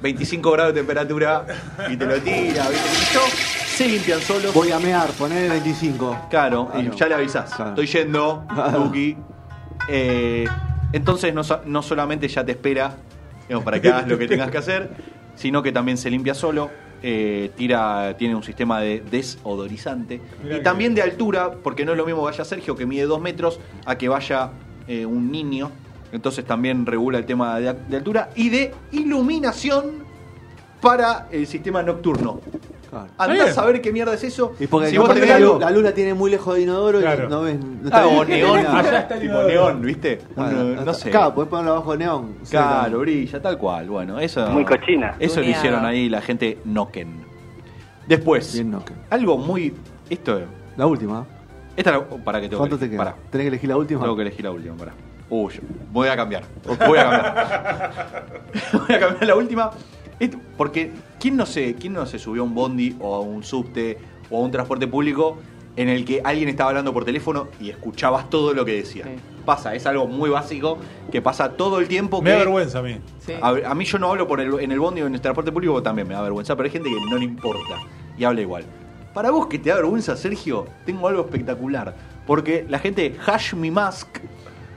25 0.02 0.50
grados 0.50 0.74
de 0.74 0.80
temperatura 0.80 1.46
y 1.88 1.96
te 1.96 2.04
lo 2.04 2.20
tira, 2.20 2.68
¿viste? 2.68 3.14
Yo, 3.14 3.20
se 3.66 3.88
limpian 3.88 4.20
solos. 4.20 4.52
Voy 4.52 4.72
a 4.72 4.78
mear, 4.78 5.08
poner 5.12 5.44
el 5.44 5.50
25. 5.52 6.26
Claro, 6.28 6.70
y 6.76 6.94
ya 6.94 7.08
le 7.08 7.14
avisás. 7.14 7.54
Claro. 7.54 7.70
Estoy 7.70 7.86
yendo. 7.86 8.44
Eh, 9.88 10.44
entonces 10.92 11.32
no, 11.32 11.40
no 11.64 11.80
solamente 11.80 12.28
ya 12.28 12.44
te 12.44 12.52
espera 12.52 12.94
digamos, 13.44 13.64
para 13.64 13.80
que 13.80 13.88
hagas 13.88 14.06
lo 14.06 14.18
que 14.18 14.28
tengas 14.28 14.50
que 14.50 14.58
hacer, 14.58 14.90
sino 15.34 15.62
que 15.62 15.72
también 15.72 15.96
se 15.96 16.10
limpia 16.10 16.34
solo. 16.34 16.70
Eh, 17.02 17.50
tira, 17.56 18.16
tiene 18.16 18.34
un 18.34 18.42
sistema 18.42 18.80
de 18.80 19.00
desodorizante. 19.00 20.20
Mirá 20.42 20.56
y 20.56 20.58
que 20.58 20.64
también 20.64 20.94
de 20.94 21.02
altura, 21.02 21.52
porque 21.62 21.84
no 21.84 21.92
es 21.92 21.98
lo 21.98 22.06
mismo 22.06 22.22
que 22.22 22.30
vaya 22.30 22.44
Sergio, 22.44 22.76
que 22.76 22.86
mide 22.86 23.04
2 23.04 23.20
metros, 23.20 23.60
a 23.84 23.96
que 23.96 24.08
vaya 24.08 24.50
eh, 24.86 25.06
un 25.06 25.30
niño. 25.30 25.70
Entonces 26.12 26.44
también 26.44 26.86
regula 26.86 27.18
el 27.18 27.26
tema 27.26 27.58
de, 27.60 27.72
de 27.72 27.96
altura 27.96 28.30
y 28.34 28.48
de 28.48 28.74
iluminación 28.92 30.04
para 30.80 31.28
el 31.30 31.46
sistema 31.46 31.82
nocturno. 31.82 32.40
Claro. 32.90 33.08
Andás 33.18 33.36
bien. 33.36 33.48
a 33.48 33.52
saber 33.52 33.80
qué 33.82 33.92
mierda 33.92 34.14
es 34.14 34.24
eso. 34.24 34.54
Y 34.58 34.66
porque 34.66 34.88
si 34.88 34.96
vos 34.98 35.12
tenés 35.12 35.28
la, 35.28 35.36
algo- 35.36 35.52
luz, 35.54 35.60
la 35.60 35.70
luz 35.70 35.82
la 35.82 35.92
tiene 35.92 36.14
muy 36.14 36.30
lejos 36.30 36.54
de 36.54 36.62
inodoro 36.62 37.00
Claro. 37.00 37.24
y 37.24 37.28
no 37.28 37.40
ves. 37.42 37.58
No 37.58 37.66
Ah, 37.84 37.84
está 37.84 38.06
o 38.06 38.24
neón, 38.24 38.66
Allá 38.66 38.98
está 39.00 39.14
el 39.16 39.20
tipo 39.20 39.42
neón, 39.42 39.82
¿viste? 39.82 40.18
Claro, 40.34 40.56
Un, 40.58 40.84
no 40.84 40.94
sé. 40.94 41.10
Claro, 41.10 41.34
podés 41.34 41.50
ponerlo 41.50 41.72
abajo 41.72 41.92
de 41.92 41.98
neón. 41.98 42.34
Claro, 42.48 42.98
brilla, 43.00 43.42
tal 43.42 43.58
cual. 43.58 43.88
Bueno, 43.88 44.18
eso. 44.18 44.46
Muy 44.48 44.64
cochina. 44.64 45.16
Eso 45.18 45.40
lo 45.40 45.46
hicieron 45.48 45.84
ahí 45.84 46.08
la 46.08 46.20
gente 46.22 46.58
Noken. 46.64 47.24
Después, 48.06 48.54
Bien 48.54 48.70
Noken. 48.70 48.96
algo 49.10 49.36
muy. 49.36 49.74
Esto. 50.08 50.40
La 50.76 50.86
última. 50.86 51.26
Esta 51.76 51.92
la- 51.92 52.04
para 52.04 52.40
que 52.40 52.48
tengo 52.48 52.58
¿Cuánto 52.60 52.76
que 52.76 52.86
te 52.88 52.94
elegir. 52.94 53.04
queda? 53.12 53.14
¿Tenés 53.30 53.44
que 53.44 53.48
elegir 53.48 53.68
la 53.68 53.76
última? 53.76 54.00
Tengo 54.00 54.16
que 54.16 54.22
elegir 54.22 54.44
la 54.44 54.50
última, 54.50 54.74
pará. 54.76 54.92
Uy, 55.30 55.52
yo- 55.52 55.60
voy 55.92 56.08
a 56.08 56.16
cambiar. 56.16 56.42
Voy 56.86 56.98
a 56.98 57.02
cambiar. 57.04 57.92
voy 58.72 58.96
a 58.96 58.98
cambiar 59.00 59.26
la 59.26 59.34
última. 59.36 59.70
Porque, 60.56 60.90
¿quién 61.20 61.36
no, 61.36 61.46
se, 61.46 61.74
¿quién 61.74 61.92
no 61.92 62.04
se 62.06 62.18
subió 62.18 62.42
a 62.42 62.44
un 62.44 62.54
bondi 62.54 62.96
o 63.00 63.14
a 63.14 63.20
un 63.20 63.42
subte 63.44 63.98
o 64.30 64.38
a 64.40 64.44
un 64.44 64.50
transporte 64.50 64.86
público 64.86 65.38
en 65.76 65.88
el 65.88 66.04
que 66.04 66.20
alguien 66.24 66.48
estaba 66.48 66.70
hablando 66.70 66.92
por 66.92 67.04
teléfono 67.04 67.48
y 67.60 67.70
escuchabas 67.70 68.28
todo 68.30 68.52
lo 68.54 68.64
que 68.64 68.72
decía? 68.72 69.04
Sí. 69.04 69.10
Pasa, 69.44 69.74
es 69.74 69.86
algo 69.86 70.06
muy 70.06 70.28
básico 70.28 70.76
que 71.10 71.22
pasa 71.22 71.52
todo 71.52 71.78
el 71.78 71.88
tiempo. 71.88 72.20
Me 72.20 72.30
da 72.30 72.36
que- 72.36 72.44
vergüenza 72.44 72.80
a 72.80 72.82
mí. 72.82 72.96
Sí. 73.20 73.32
a, 73.40 73.48
a 73.70 73.74
mí 73.74 73.84
yo 73.84 73.98
no 73.98 74.10
hablo 74.10 74.26
por 74.28 74.40
el, 74.40 74.58
en 74.60 74.72
el 74.72 74.80
bondi 74.80 75.00
o 75.02 75.06
en 75.06 75.14
el 75.14 75.20
transporte 75.20 75.52
público, 75.52 75.82
también 75.82 76.06
me 76.08 76.14
da 76.14 76.20
vergüenza, 76.22 76.54
pero 76.56 76.66
hay 76.66 76.72
gente 76.72 76.90
que 76.90 76.96
no 77.10 77.16
le 77.16 77.24
importa 77.24 77.76
y 78.18 78.24
habla 78.24 78.40
igual. 78.42 78.64
Para 79.14 79.30
vos 79.30 79.46
que 79.46 79.58
te 79.58 79.70
da 79.70 79.76
vergüenza, 79.76 80.16
Sergio, 80.16 80.66
tengo 80.84 81.08
algo 81.08 81.22
espectacular. 81.22 81.94
Porque 82.26 82.66
la 82.68 82.78
gente 82.78 83.16
Hash 83.26 83.54
Me 83.54 83.70
Mask, 83.70 84.18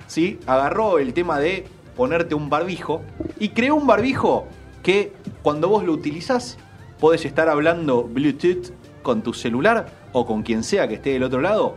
¿sí? 0.07 0.39
Agarró 0.48 1.00
el 1.00 1.13
tema 1.13 1.38
de 1.38 1.65
ponerte 1.98 2.33
un 2.33 2.50
barbijo 2.50 3.01
y 3.39 3.50
creó 3.50 3.75
un 3.75 3.86
barbijo 3.86 4.48
que 4.81 5.13
cuando 5.41 5.69
vos 5.69 5.83
lo 5.83 5.93
utilizás 5.93 6.57
podés 7.00 7.25
estar 7.25 7.50
hablando 7.50 8.03
Bluetooth 8.03 8.71
con 9.01 9.23
tu 9.23 9.33
celular 9.33 9.88
o 10.13 10.25
con 10.25 10.43
quien 10.43 10.63
sea 10.63 10.88
que 10.88 10.95
esté 10.95 11.11
del 11.11 11.23
otro 11.23 11.41
lado, 11.41 11.75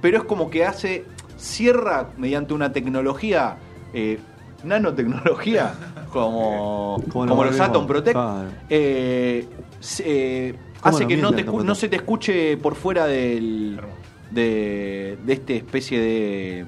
pero 0.00 0.18
es 0.18 0.24
como 0.24 0.50
que 0.50 0.64
hace, 0.64 1.04
cierra 1.36 2.10
mediante 2.16 2.54
una 2.54 2.72
tecnología, 2.72 3.56
eh, 3.92 4.18
nanotecnología, 4.64 5.74
como, 6.10 7.02
Como 7.10 7.44
los 7.44 7.60
Atom 7.60 7.86
Protect, 7.86 8.18
eh, 8.68 9.46
eh, 10.00 10.54
¿Cómo 10.80 10.96
hace 10.96 11.06
que 11.06 11.16
no, 11.16 11.32
te 11.32 11.44
no 11.44 11.74
se 11.74 11.88
te 11.88 11.96
escuche 11.96 12.56
por 12.56 12.74
fuera 12.74 13.06
del 13.06 13.80
de, 14.30 15.16
de 15.24 15.32
esta 15.32 15.52
especie 15.52 16.00
de 16.00 16.66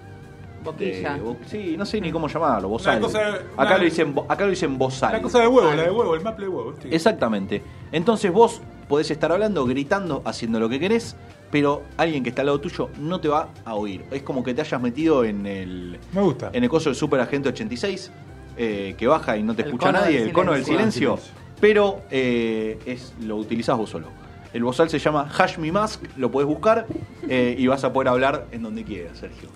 Boquilla. 0.67 1.15
de- 1.15 1.21
bo- 1.21 1.37
sí, 1.47 1.75
no 1.79 1.87
sé 1.87 2.01
ni 2.01 2.11
cómo 2.13 2.29
llamarlo, 2.29 2.69
bozal. 2.69 3.01
cosa- 3.01 3.21
acá 3.29 3.43
una- 3.57 3.79
lo 3.79 3.85
dicen 3.85 4.15
acá 4.29 4.45
lo 4.45 4.51
dicen 4.51 4.77
bozal. 4.79 5.13
La 5.13 5.23
cosa 5.23 5.41
de 5.41 5.47
huevo, 5.49 5.71
la 5.75 5.83
de 5.85 5.91
huevo, 5.91 6.15
el 6.15 6.21
maple 6.23 6.47
de 6.47 6.51
huevo. 6.53 6.75
Exactamente. 6.91 7.63
Entonces 7.93 8.33
vos 8.33 8.61
podés 8.89 9.11
estar 9.11 9.33
hablando, 9.33 9.65
gritando, 9.67 10.23
haciendo 10.25 10.61
lo 10.61 10.69
que 10.69 10.79
querés, 10.79 11.17
pero 11.51 11.83
alguien 11.97 12.23
que 12.23 12.29
está 12.31 12.43
al 12.43 12.47
lado 12.47 12.61
tuyo 12.61 12.89
no 12.99 13.21
te 13.21 13.29
va 13.29 13.49
a 13.65 13.75
oír. 13.75 14.05
Es 14.11 14.23
como 14.23 14.43
que 14.45 14.55
te 14.55 14.61
hayas 14.61 14.81
metido 14.81 15.25
en 15.25 15.47
el 15.47 15.99
Me 16.13 16.21
gusta. 16.23 16.51
en 16.53 16.63
el 16.65 16.69
coso 16.71 16.89
del 16.91 16.97
Super 16.97 17.21
Agente 17.21 17.49
86, 17.49 18.11
eh, 18.57 18.95
que 18.99 19.07
baja 19.07 19.37
y 19.37 19.43
no 19.43 19.55
te 19.55 19.63
El 19.63 19.69
escucha 19.69 19.93
nadie, 19.93 20.23
el 20.23 20.33
cono 20.33 20.53
del 20.53 20.65
silencio. 20.65 21.17
silencio, 21.17 21.35
pero 21.61 22.01
eh, 22.11 22.79
es 22.87 23.13
lo 23.21 23.37
utilizás 23.37 23.77
vos 23.77 23.91
solo. 23.91 24.07
El 24.53 24.65
bozal 24.65 24.89
se 24.89 24.99
llama 24.99 25.29
Hash 25.37 25.59
Me 25.59 25.71
Mask, 25.71 26.03
lo 26.17 26.31
podés 26.31 26.47
buscar 26.49 26.87
eh, 27.29 27.55
y 27.59 27.67
vas 27.67 27.85
a 27.85 27.93
poder 27.93 28.09
hablar 28.09 28.47
en 28.53 28.63
donde 28.63 28.85
quieras, 28.85 29.19
Sergio. 29.19 29.49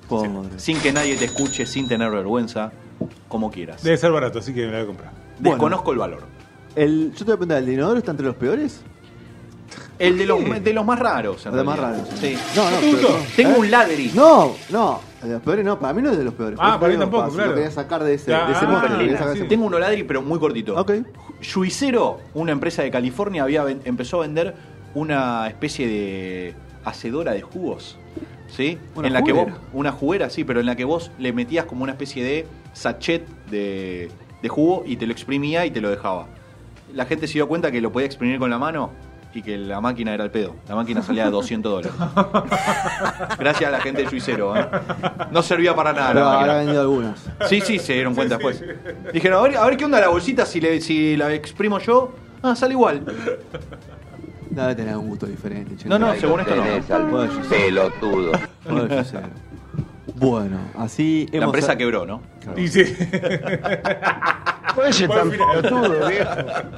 Sin 0.56 0.78
que 0.80 0.92
nadie 0.92 1.16
te 1.16 1.24
escuche, 1.26 1.64
sin 1.66 1.88
tener 1.88 2.10
vergüenza, 2.10 2.72
como 3.28 3.50
quieras. 3.50 3.82
Debe 3.82 3.96
ser 3.96 4.12
barato, 4.12 4.40
así 4.40 4.52
que 4.52 4.66
me 4.66 4.72
la 4.72 4.78
voy 4.78 4.82
a 4.82 4.86
comprar. 4.86 5.12
Desconozco 5.38 5.92
el 5.92 5.98
valor. 5.98 6.22
El, 6.76 7.12
yo 7.12 7.18
te 7.18 7.24
voy 7.24 7.32
a 7.32 7.36
preguntar, 7.36 7.58
¿el 7.58 7.66
de 7.66 7.72
inodoro 7.72 7.98
está 7.98 8.10
entre 8.10 8.26
los 8.26 8.36
peores? 8.36 8.82
El 9.98 10.16
de 10.16 10.24
los, 10.26 10.64
de 10.64 10.72
los 10.72 10.84
más 10.84 10.98
raros, 10.98 11.44
en 11.44 11.52
¿O 11.52 11.56
de 11.56 11.62
más 11.64 11.78
raros? 11.78 12.08
Sí. 12.20 12.34
No, 12.56 12.70
no. 12.70 12.80
¿No 12.80 12.80
pero-? 12.80 13.16
Tengo 13.36 13.50
¿Eh? 13.50 13.58
un 13.58 13.70
ladri. 13.70 14.10
No, 14.14 14.54
no. 14.70 15.00
De 15.22 15.28
los 15.32 15.42
peores 15.42 15.62
no, 15.64 15.78
para 15.78 15.92
mí 15.92 16.00
no 16.00 16.10
es 16.10 16.16
de 16.16 16.24
los 16.24 16.32
peores. 16.32 16.58
Ah, 16.60 16.78
para 16.80 16.92
mí 16.92 16.98
tampoco, 16.98 17.26
lo 17.26 17.32
claro. 17.34 17.54
quería 17.54 17.70
sacar 17.70 18.02
de 18.02 18.14
ese, 18.14 18.34
Ah, 18.34 18.46
de 18.46 18.52
ese 18.54 18.66
monte, 18.66 18.88
lo 18.88 18.96
quería 18.96 19.12
sí. 19.12 19.18
sacar 19.18 19.32
de 19.34 19.38
ese 19.40 19.48
Tengo 19.48 19.66
uno 19.66 19.78
ladri, 19.78 20.02
pero 20.04 20.22
muy 20.22 20.38
cortito. 20.38 20.74
Ok. 20.80 20.92
Juicero, 21.52 22.18
una 22.32 22.52
empresa 22.52 22.82
de 22.82 22.90
California, 22.90 23.42
había 23.42 23.66
empezó 23.84 24.18
a 24.18 24.20
vender 24.22 24.54
una 24.94 25.46
especie 25.48 25.86
de 25.86 26.54
hacedora 26.84 27.32
de 27.32 27.42
jugos. 27.42 27.98
¿Sí? 28.48 28.78
¿Una 28.96 29.06
en 29.06 29.12
la 29.12 29.22
que 29.22 29.32
vos, 29.32 29.44
juguera? 29.44 29.60
una 29.72 29.92
juguera, 29.92 30.30
sí, 30.30 30.42
pero 30.42 30.58
en 30.58 30.66
la 30.66 30.74
que 30.74 30.84
vos 30.84 31.12
le 31.18 31.32
metías 31.32 31.66
como 31.66 31.84
una 31.84 31.92
especie 31.92 32.24
de 32.24 32.46
sachet 32.72 33.24
de, 33.48 34.10
de 34.42 34.48
jugo 34.48 34.82
y 34.84 34.96
te 34.96 35.06
lo 35.06 35.12
exprimía 35.12 35.66
y 35.66 35.70
te 35.70 35.80
lo 35.80 35.88
dejaba. 35.88 36.26
La 36.92 37.06
gente 37.06 37.28
se 37.28 37.34
dio 37.34 37.46
cuenta 37.46 37.70
que 37.70 37.80
lo 37.80 37.92
podía 37.92 38.06
exprimir 38.06 38.40
con 38.40 38.50
la 38.50 38.58
mano 38.58 38.90
y 39.32 39.42
que 39.42 39.56
la 39.56 39.80
máquina 39.80 40.12
era 40.12 40.24
el 40.24 40.30
pedo. 40.30 40.56
La 40.68 40.74
máquina 40.74 41.02
salía 41.02 41.24
de 41.26 41.30
200 41.30 41.72
dólares. 41.72 41.92
Gracias 43.38 43.68
a 43.68 43.70
la 43.70 43.80
gente 43.80 44.02
de 44.02 44.08
Juicero. 44.08 44.56
¿eh? 44.56 44.66
No 45.30 45.42
servía 45.42 45.74
para 45.74 45.92
nada. 45.92 46.08
Pero 46.08 46.24
la 46.24 46.40
habrá 46.40 46.56
vendido 46.58 46.80
algunas. 46.80 47.30
Sí, 47.48 47.60
sí, 47.60 47.78
se 47.78 47.94
dieron 47.94 48.14
cuenta 48.14 48.36
después. 48.36 48.62
Dijeron, 49.12 49.38
a 49.38 49.42
ver, 49.42 49.56
a 49.56 49.64
ver 49.66 49.76
qué 49.76 49.84
onda 49.84 50.00
la 50.00 50.08
bolsita 50.08 50.44
si, 50.44 50.60
le, 50.60 50.80
si 50.80 51.16
la 51.16 51.32
exprimo 51.32 51.78
yo. 51.78 52.12
Ah, 52.42 52.56
sale 52.56 52.72
igual. 52.72 53.04
Debe 54.50 54.74
tener 54.74 54.96
un 54.96 55.08
gusto 55.08 55.26
diferente. 55.26 55.76
che. 55.76 55.88
No, 55.88 55.98
no, 55.98 56.08
Ahí 56.10 56.20
según 56.20 56.40
esto 56.40 56.56
no. 56.56 56.62
tenés 56.62 56.90
al 56.90 57.04
Bueno, 57.06 57.32
yo 57.32 57.42
sé. 57.44 57.48
pelotudo. 57.50 58.32
Bueno, 58.64 58.86
yo 58.88 59.04
sé. 59.04 59.18
Bueno, 60.16 60.58
así 60.76 61.26
La 61.30 61.38
hemos- 61.38 61.46
empresa 61.46 61.76
quebró, 61.76 62.04
¿no? 62.04 62.20
Y 62.56 62.68
sí. 62.68 62.82
Puede 64.74 64.92
ser 64.92 65.08
Buen 65.08 65.18
tan 65.20 65.30
final. 65.32 65.62
pelotudo, 65.62 66.08
viejo. 66.08 66.30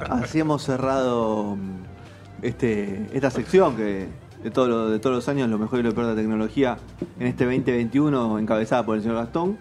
Así 0.09 0.39
hemos 0.39 0.63
cerrado 0.63 1.55
mm, 1.55 2.43
este, 2.43 3.07
esta 3.13 3.29
sección 3.29 3.75
que 3.75 4.07
de, 4.43 4.51
todo 4.51 4.67
lo- 4.67 4.89
de 4.89 4.99
todos 4.99 5.15
los 5.15 5.29
años, 5.29 5.49
lo 5.49 5.57
mejor 5.57 5.79
y 5.79 5.83
lo 5.83 5.93
peor 5.93 6.07
de 6.07 6.13
la 6.13 6.21
tecnología 6.21 6.77
en 7.19 7.27
este 7.27 7.45
2021, 7.45 8.39
encabezada 8.39 8.85
por 8.85 8.95
el 8.97 9.01
señor 9.01 9.17
Gastón. 9.17 9.57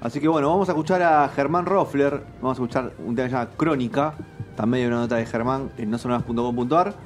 Así 0.00 0.20
que 0.20 0.28
bueno, 0.28 0.48
vamos 0.48 0.68
a 0.68 0.72
escuchar 0.72 1.02
a 1.02 1.28
Germán 1.28 1.66
Roffler, 1.66 2.22
vamos 2.40 2.58
a 2.58 2.62
escuchar 2.62 2.92
un 3.04 3.16
tema 3.16 3.28
llamado 3.28 3.50
Crónica, 3.56 4.14
también 4.58 4.82
hay 4.82 4.88
una 4.88 5.02
nota 5.02 5.14
de 5.14 5.24
Germán 5.24 5.70
en 5.78 5.88
nosonoras.com.ar. 5.88 6.96